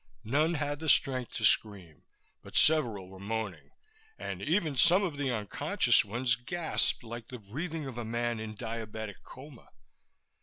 [0.23, 2.01] None had the strength to scream,
[2.41, 3.69] but several were moaning
[4.17, 8.55] and even some of the unconscious ones gasped like the breathing of a man in
[8.55, 9.67] diabetic coma.